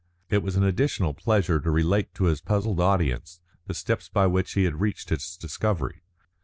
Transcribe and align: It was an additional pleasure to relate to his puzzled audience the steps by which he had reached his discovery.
It 0.31 0.41
was 0.41 0.55
an 0.55 0.63
additional 0.63 1.13
pleasure 1.13 1.59
to 1.59 1.69
relate 1.69 2.15
to 2.15 2.23
his 2.23 2.41
puzzled 2.41 2.79
audience 2.79 3.39
the 3.67 3.75
steps 3.75 4.09
by 4.09 4.25
which 4.25 4.53
he 4.53 4.63
had 4.63 4.81
reached 4.81 5.09
his 5.09 5.37
discovery. 5.37 6.01